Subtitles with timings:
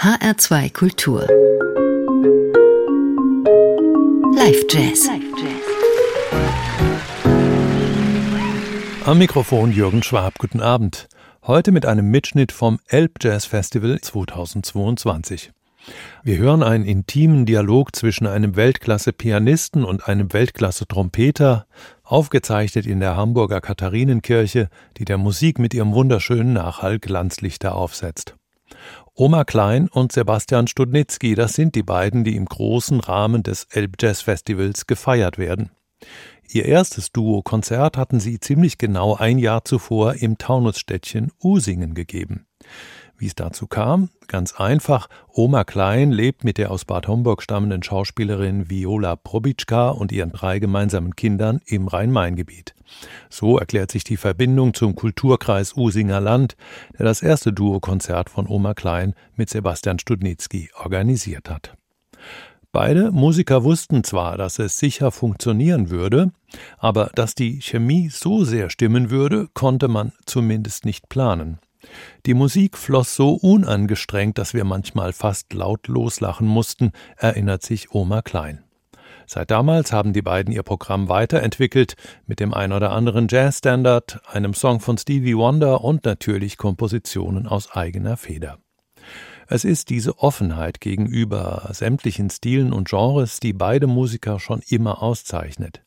[0.00, 1.26] HR2 Kultur.
[4.32, 5.08] Live Jazz.
[9.04, 10.38] Am Mikrofon Jürgen Schwab.
[10.38, 11.08] Guten Abend.
[11.44, 15.50] Heute mit einem Mitschnitt vom Elb Jazz Festival 2022.
[16.22, 21.66] Wir hören einen intimen Dialog zwischen einem Weltklasse-Pianisten und einem Weltklasse-Trompeter,
[22.04, 28.36] aufgezeichnet in der Hamburger Katharinenkirche, die der Musik mit ihrem wunderschönen Nachhall Glanzlichter aufsetzt.
[29.20, 33.96] Oma Klein und Sebastian Studnitzky, das sind die beiden, die im großen Rahmen des Elb
[34.00, 35.70] Jazz Festivals gefeiert werden.
[36.48, 42.46] Ihr erstes Duo-Konzert hatten sie ziemlich genau ein Jahr zuvor im Taunusstädtchen Usingen gegeben.
[43.18, 44.10] Wie es dazu kam?
[44.28, 45.08] Ganz einfach.
[45.32, 50.60] Oma Klein lebt mit der aus Bad Homburg stammenden Schauspielerin Viola Probitschka und ihren drei
[50.60, 52.76] gemeinsamen Kindern im Rhein-Main-Gebiet.
[53.28, 56.56] So erklärt sich die Verbindung zum Kulturkreis Usinger Land,
[56.96, 61.76] der das erste Duokonzert von Oma Klein mit Sebastian Studnitzky organisiert hat.
[62.70, 66.30] Beide Musiker wussten zwar, dass es sicher funktionieren würde,
[66.76, 71.58] aber dass die Chemie so sehr stimmen würde, konnte man zumindest nicht planen.
[72.26, 78.22] Die Musik floss so unangestrengt, dass wir manchmal fast laut loslachen mussten, erinnert sich Oma
[78.22, 78.64] Klein.
[79.26, 84.54] Seit damals haben die beiden ihr Programm weiterentwickelt mit dem ein oder anderen Jazzstandard, einem
[84.54, 88.58] Song von Stevie Wonder und natürlich Kompositionen aus eigener Feder.
[89.46, 95.82] Es ist diese Offenheit gegenüber sämtlichen Stilen und Genres, die beide Musiker schon immer auszeichnet.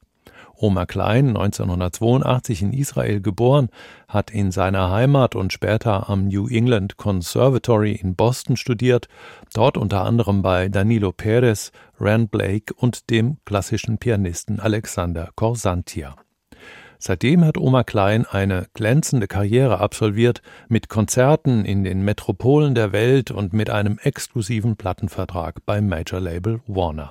[0.62, 3.70] Oma Klein, 1982 in Israel geboren,
[4.08, 9.08] hat in seiner Heimat und später am New England Conservatory in Boston studiert,
[9.54, 16.16] dort unter anderem bei Danilo Perez, Rand Blake und dem klassischen Pianisten Alexander Korsantia.
[17.04, 23.32] Seitdem hat Oma Klein eine glänzende Karriere absolviert, mit Konzerten in den Metropolen der Welt
[23.32, 27.10] und mit einem exklusiven Plattenvertrag beim Major Label Warner.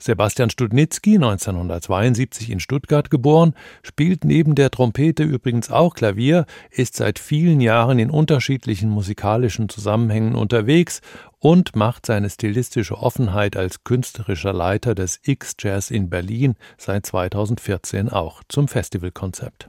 [0.00, 7.18] Sebastian Studnitzky, 1972 in Stuttgart geboren, spielt neben der Trompete übrigens auch Klavier, ist seit
[7.18, 11.00] vielen Jahren in unterschiedlichen musikalischen Zusammenhängen unterwegs
[11.40, 18.42] und macht seine stilistische Offenheit als künstlerischer Leiter des X-Jazz in Berlin seit 2014 auch
[18.48, 19.68] zum Festivalkonzept.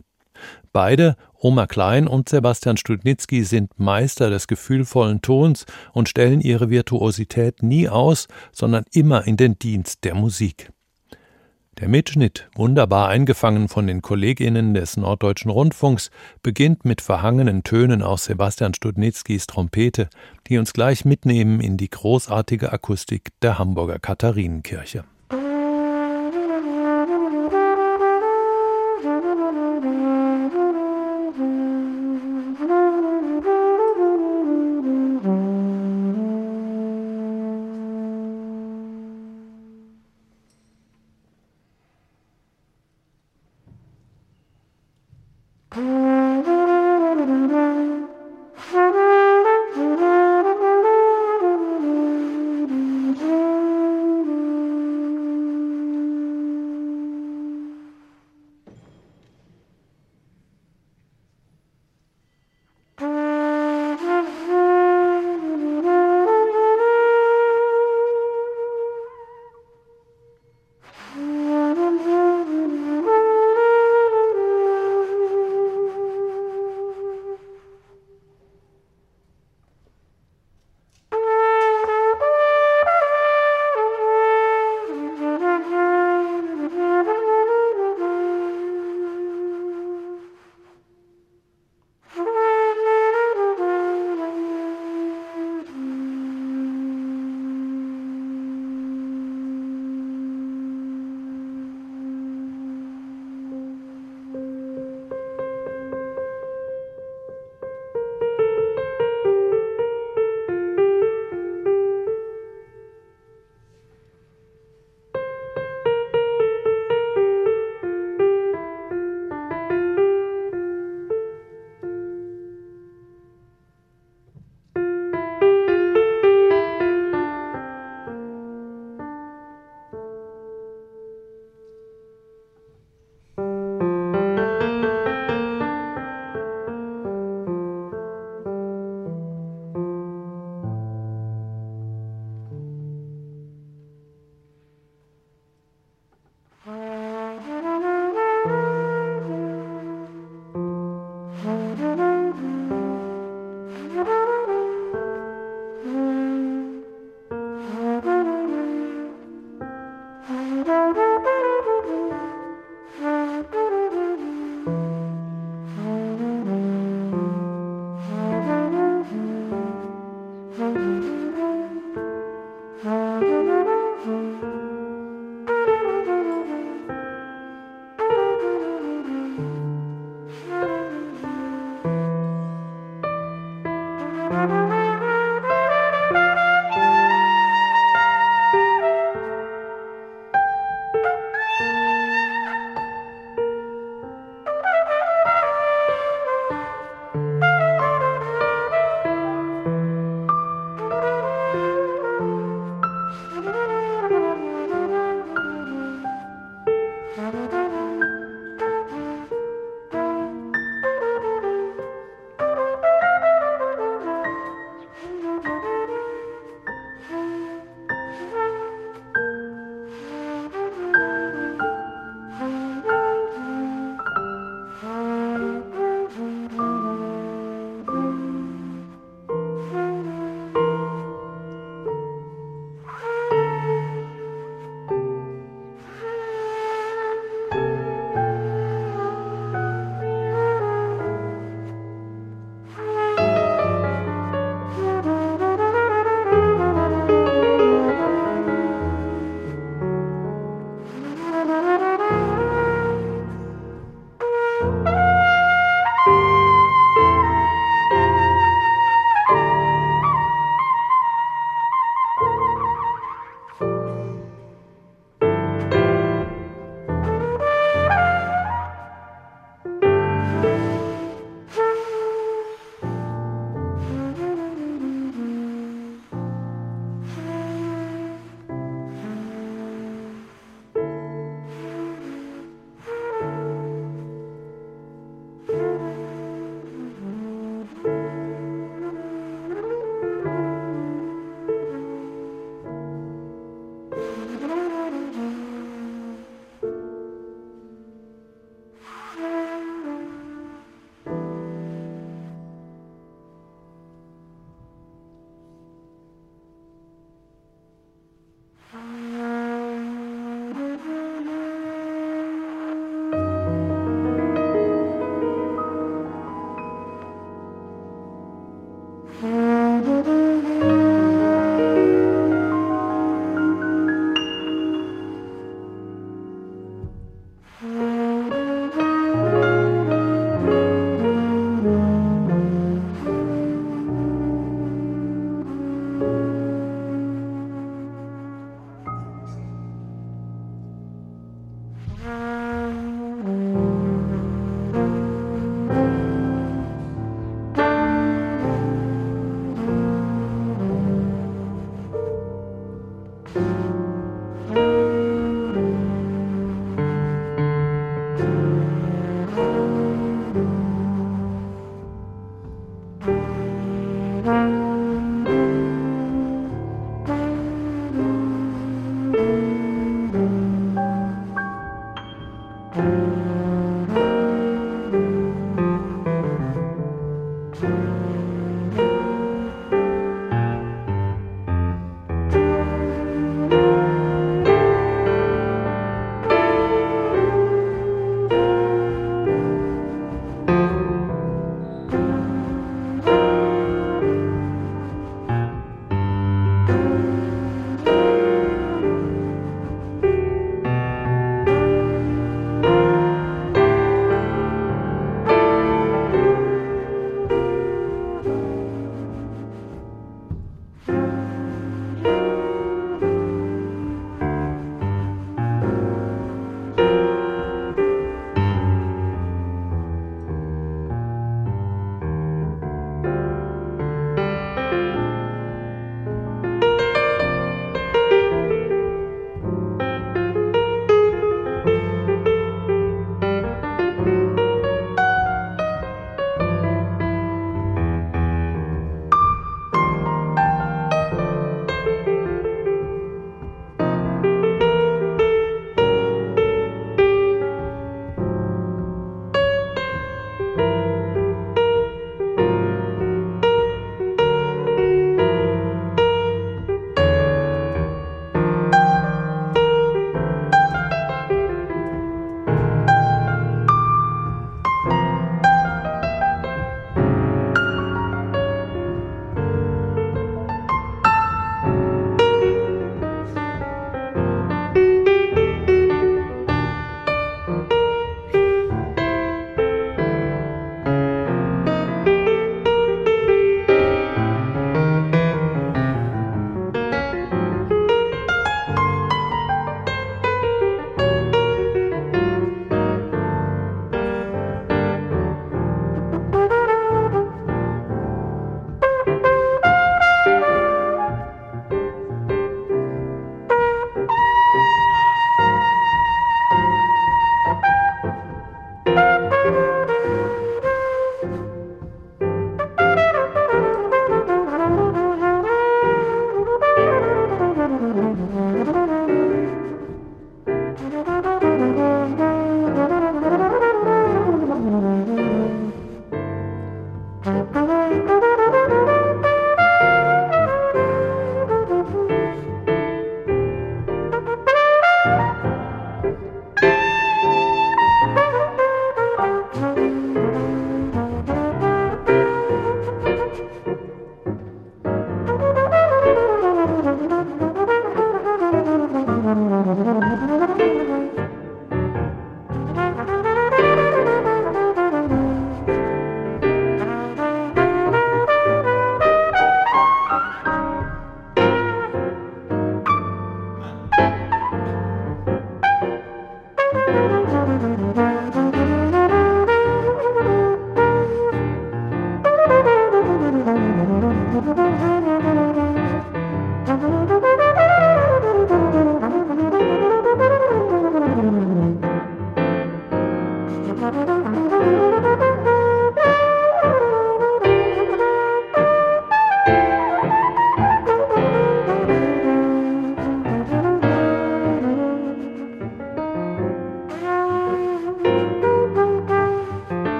[0.71, 7.63] Beide, Oma Klein und Sebastian Studnitzky, sind Meister des gefühlvollen Tons und stellen ihre Virtuosität
[7.63, 10.71] nie aus, sondern immer in den Dienst der Musik.
[11.79, 16.11] Der Mitschnitt, wunderbar eingefangen von den Kolleginnen des Norddeutschen Rundfunks,
[16.43, 20.09] beginnt mit verhangenen Tönen aus Sebastian Studnitzkys Trompete,
[20.47, 25.05] die uns gleich mitnehmen in die großartige Akustik der Hamburger Katharinenkirche.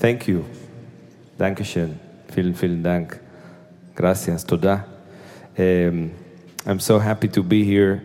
[0.00, 0.46] Thank you.
[1.38, 1.98] Dankeschön.
[2.34, 3.20] Vielen, vielen Dank.
[3.94, 4.44] Gracias.
[4.44, 4.86] Toda.
[5.58, 6.12] Um,
[6.64, 8.02] I'm so happy to be here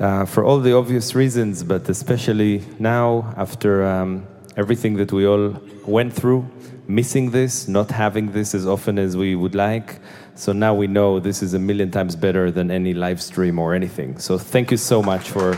[0.00, 5.54] uh, for all the obvious reasons, but especially now after um, everything that we all
[5.86, 6.44] went through,
[6.88, 10.00] missing this, not having this as often as we would like.
[10.34, 13.72] So now we know this is a million times better than any live stream or
[13.72, 14.18] anything.
[14.18, 15.56] So thank you so much for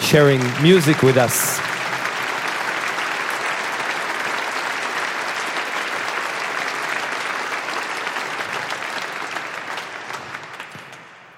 [0.00, 1.71] sharing music with us.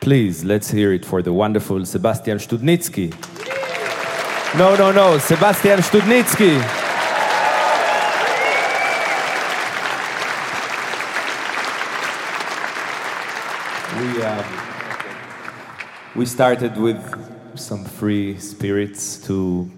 [0.04, 3.10] Please, let's hear it for the wonderful Sebastian Studnitsky.
[4.58, 6.58] No, no, no, Sebastian Studnitsky.
[13.98, 14.44] We, uh,
[16.14, 17.00] we started with
[17.54, 19.70] some free spirits to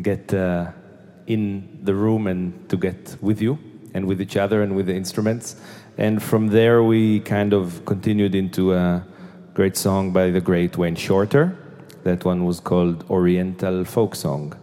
[0.00, 0.70] get uh,
[1.26, 3.58] in the room and to get with you
[3.92, 5.56] and with each other and with the instruments.
[5.98, 9.04] And from there, we kind of continued into a
[9.54, 11.56] great song by the great Wayne Shorter.
[12.04, 14.54] That one was called Oriental Folk Song.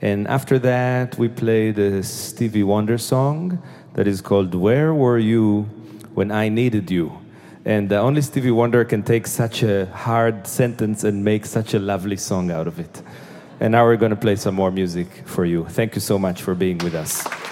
[0.00, 3.62] And after that, we played a Stevie Wonder song
[3.94, 5.62] that is called Where Were You
[6.14, 7.12] When I Needed You?
[7.64, 11.78] And uh, only Stevie Wonder can take such a hard sentence and make such a
[11.78, 13.02] lovely song out of it.
[13.60, 15.66] And now we're going to play some more music for you.
[15.66, 17.51] Thank you so much for being with us.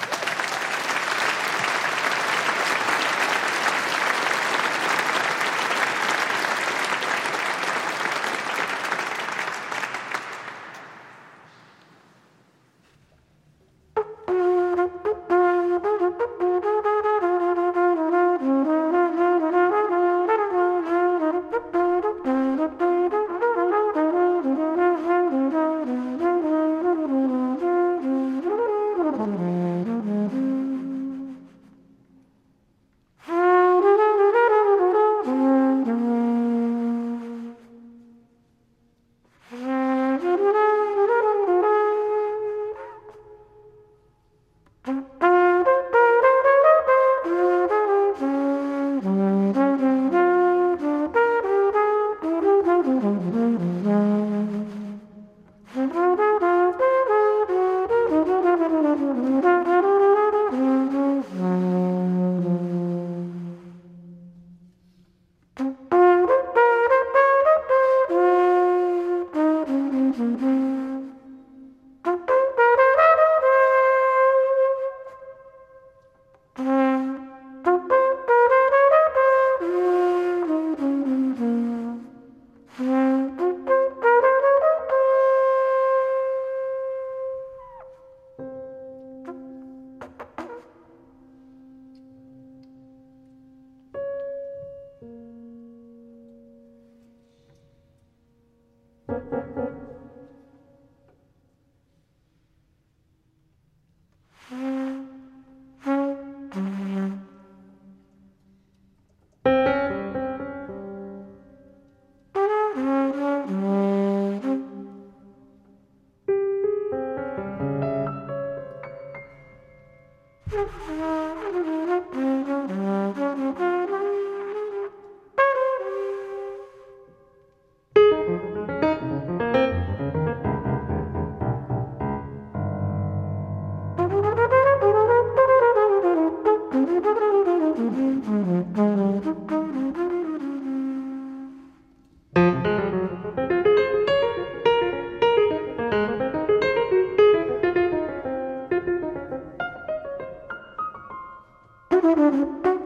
[152.03, 152.80] Música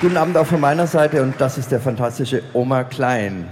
[0.00, 3.48] Guten Abend auch von meiner Seite und das ist der fantastische Oma Klein.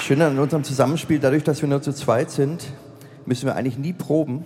[0.00, 2.64] Schön an unserem Zusammenspiel, dadurch, dass wir nur zu zweit sind,
[3.24, 4.44] müssen wir eigentlich nie proben,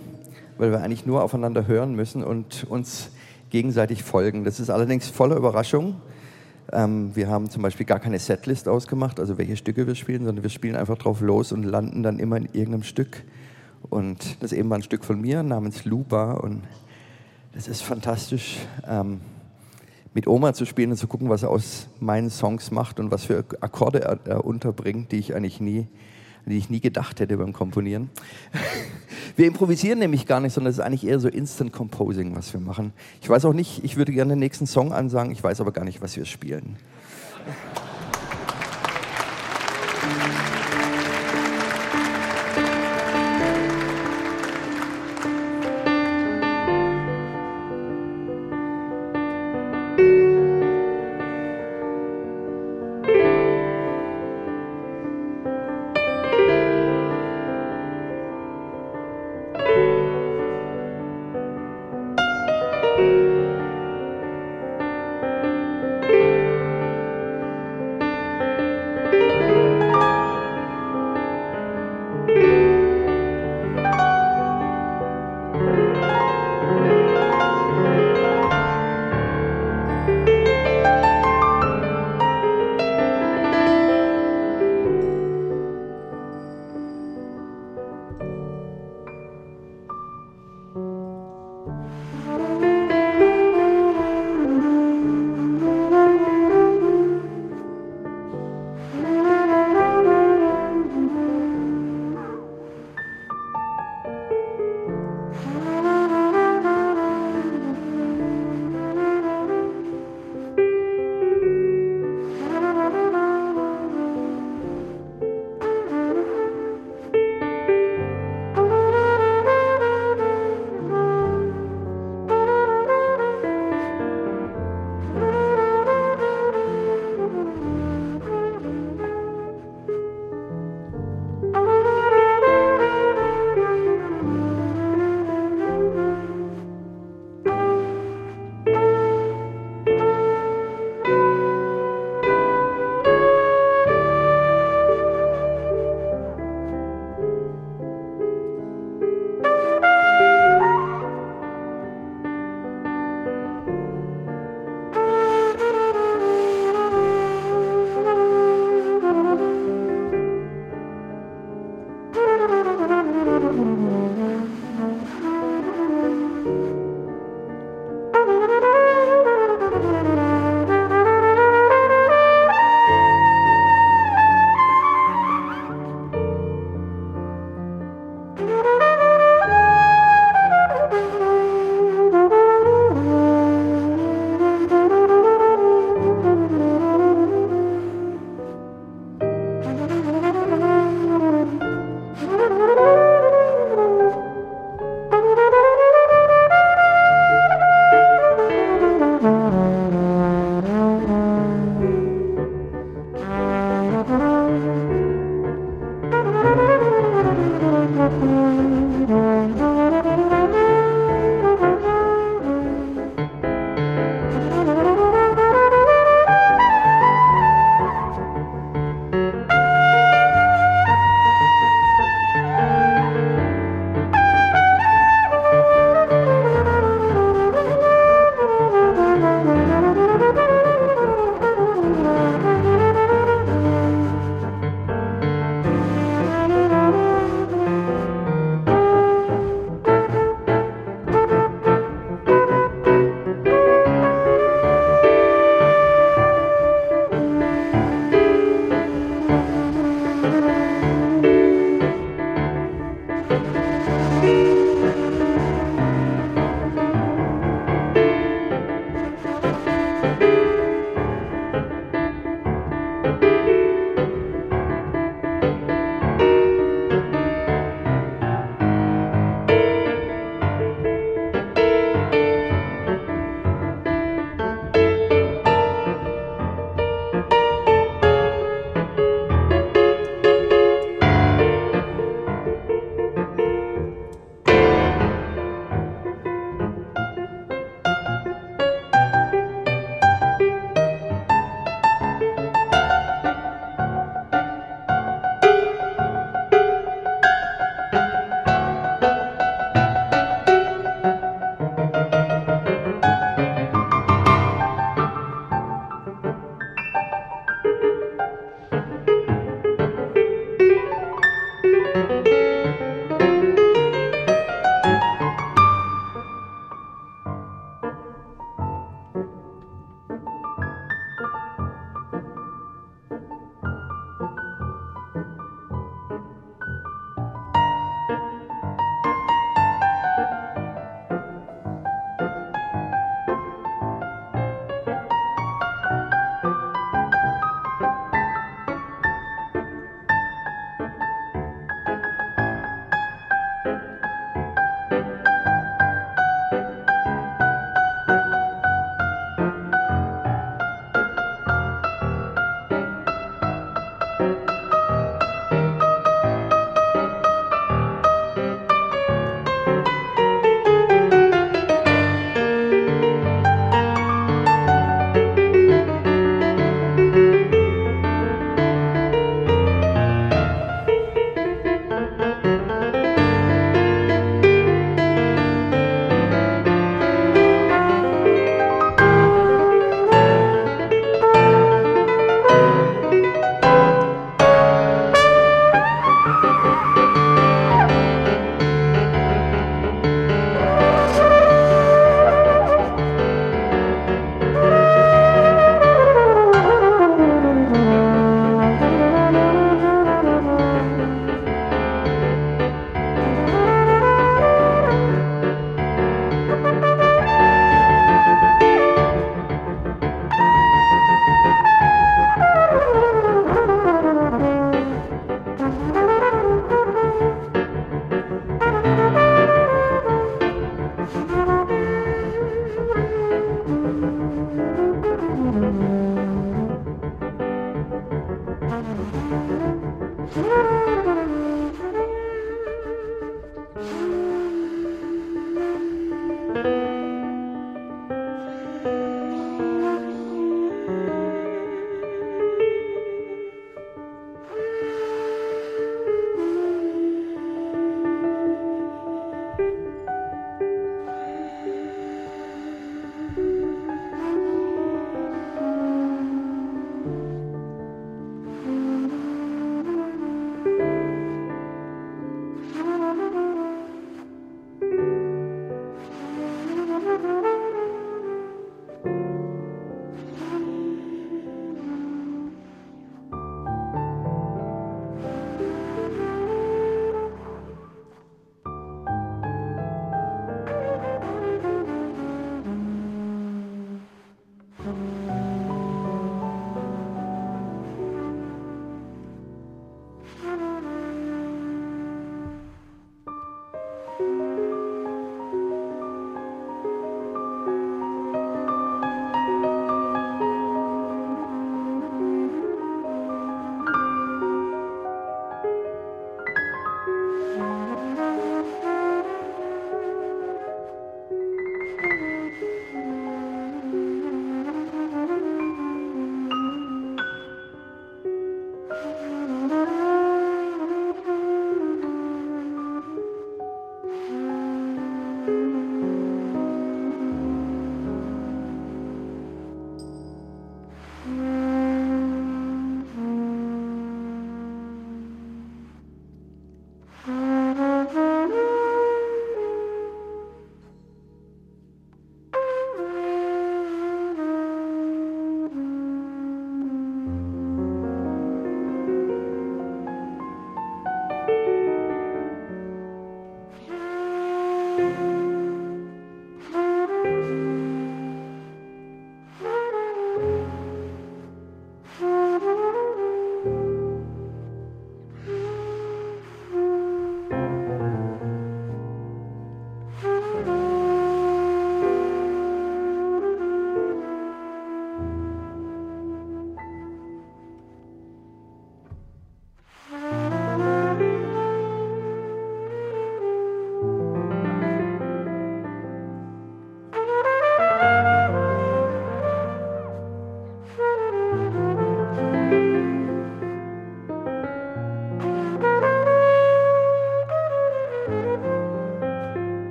[0.59, 3.09] weil wir eigentlich nur aufeinander hören müssen und uns
[3.49, 4.43] gegenseitig folgen.
[4.43, 5.95] Das ist allerdings voller Überraschung.
[6.71, 10.43] Ähm, wir haben zum Beispiel gar keine Setlist ausgemacht, also welche Stücke wir spielen, sondern
[10.43, 13.23] wir spielen einfach drauf los und landen dann immer in irgendeinem Stück.
[13.89, 16.63] Und das eben mal ein Stück von mir namens Luba und
[17.53, 19.21] das ist fantastisch, ähm,
[20.13, 23.25] mit Oma zu spielen und zu gucken, was er aus meinen Songs macht und was
[23.25, 25.87] für Akkorde er, er unterbringt, die ich eigentlich nie,
[26.49, 28.09] die ich nie gedacht hätte beim Komponieren.
[29.35, 32.59] Wir improvisieren nämlich gar nicht, sondern es ist eigentlich eher so Instant Composing, was wir
[32.59, 32.91] machen.
[33.21, 35.85] Ich weiß auch nicht, ich würde gerne den nächsten Song ansagen, ich weiß aber gar
[35.85, 36.75] nicht, was wir spielen.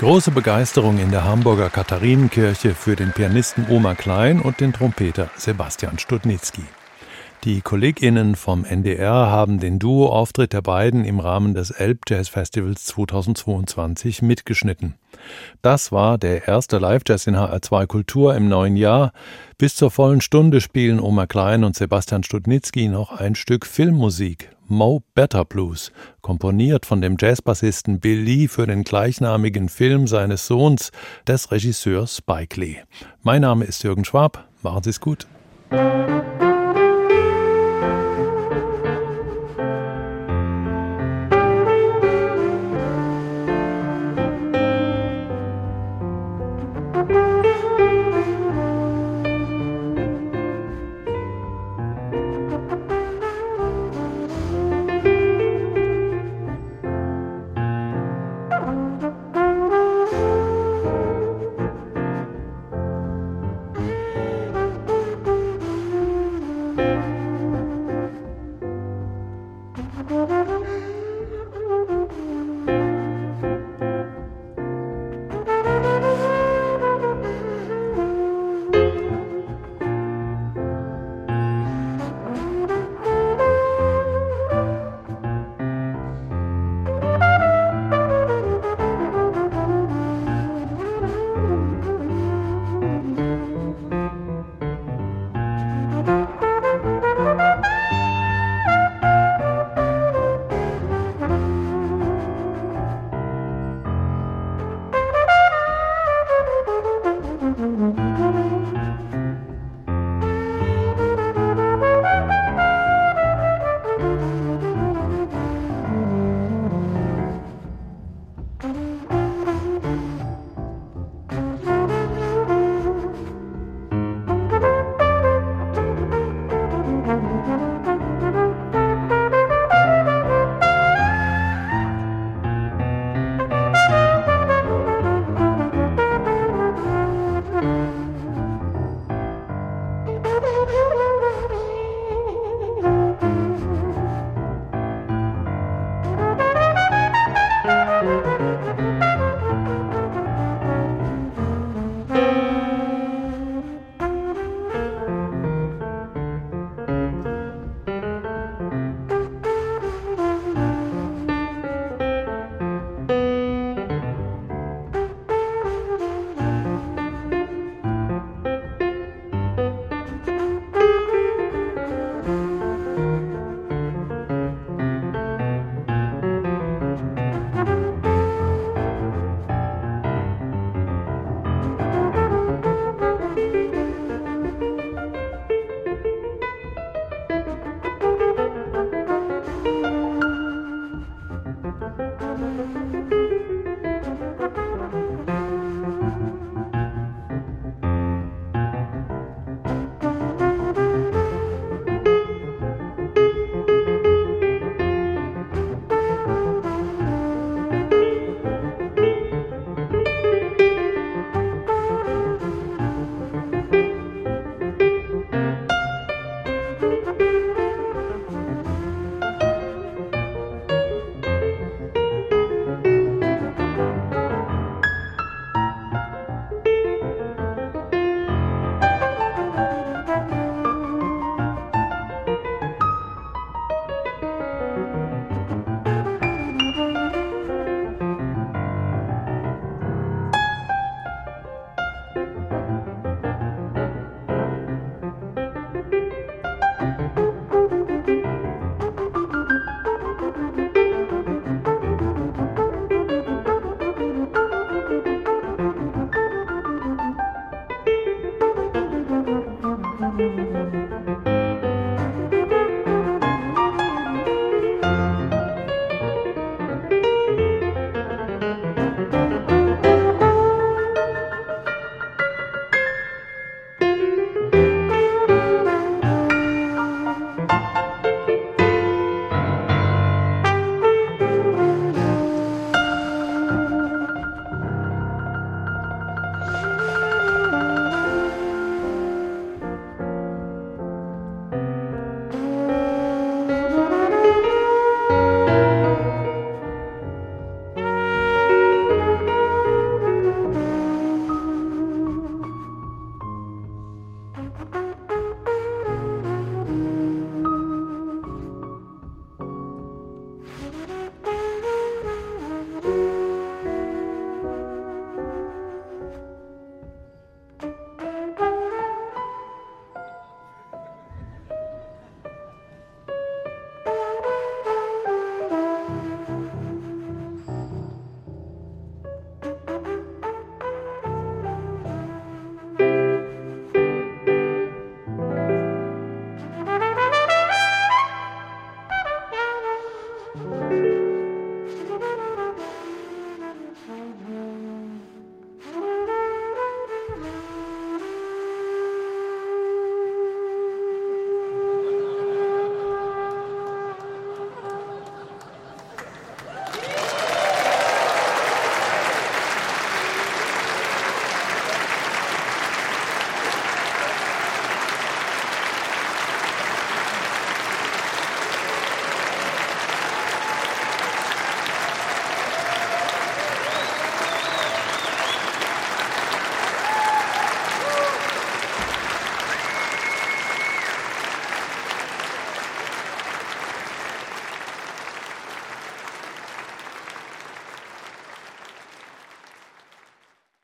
[0.00, 5.98] Große Begeisterung in der Hamburger Katharinenkirche für den Pianisten Oma Klein und den Trompeter Sebastian
[5.98, 6.62] Studnitzky.
[7.44, 12.86] Die KollegInnen vom NDR haben den Duo-Auftritt der beiden im Rahmen des Elb Jazz Festivals
[12.86, 14.94] 2022 mitgeschnitten.
[15.60, 19.12] Das war der erste Live-Jazz in HR2 Kultur im neuen Jahr.
[19.58, 24.48] Bis zur vollen Stunde spielen Oma Klein und Sebastian Studnitzky noch ein Stück Filmmusik.
[24.70, 25.90] Mo Better Blues,
[26.20, 30.92] komponiert von dem Jazzbassisten Bill Lee für den gleichnamigen Film seines Sohns,
[31.26, 32.76] des Regisseurs Spike Lee.
[33.24, 34.46] Mein Name ist Jürgen Schwab.
[34.62, 35.26] Machen Sie es gut.